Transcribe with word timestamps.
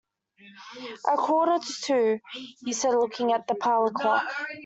‘A 1.13 1.15
quarter 1.15 1.59
to 1.63 1.73
two,’ 1.83 2.19
he 2.65 2.73
said, 2.73 2.95
looking 2.95 3.31
at 3.33 3.45
the 3.47 3.53
parlour 3.53 3.91
clock. 3.91 4.25